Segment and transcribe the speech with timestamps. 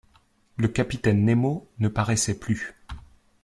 [0.57, 2.73] Le capitaine Nemo ne paraissait plus